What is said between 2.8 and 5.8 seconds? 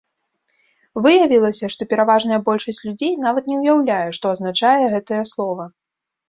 людзей нават не ўяўляе, што азначае гэтае слова.